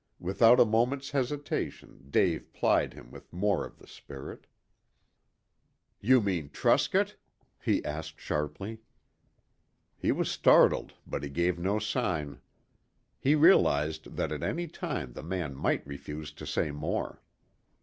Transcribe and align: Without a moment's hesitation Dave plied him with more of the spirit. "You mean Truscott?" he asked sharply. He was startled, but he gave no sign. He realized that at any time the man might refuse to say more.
Without 0.17 0.59
a 0.59 0.65
moment's 0.65 1.11
hesitation 1.11 2.07
Dave 2.09 2.51
plied 2.53 2.95
him 2.95 3.11
with 3.11 3.31
more 3.31 3.63
of 3.63 3.77
the 3.77 3.85
spirit. 3.85 4.47
"You 5.99 6.21
mean 6.21 6.49
Truscott?" 6.49 7.17
he 7.63 7.85
asked 7.85 8.19
sharply. 8.19 8.81
He 9.99 10.11
was 10.11 10.31
startled, 10.31 10.95
but 11.05 11.21
he 11.21 11.29
gave 11.29 11.59
no 11.59 11.77
sign. 11.77 12.41
He 13.19 13.35
realized 13.35 14.15
that 14.15 14.31
at 14.31 14.41
any 14.41 14.67
time 14.67 15.13
the 15.13 15.21
man 15.21 15.53
might 15.53 15.85
refuse 15.85 16.31
to 16.33 16.47
say 16.47 16.71
more. 16.71 17.21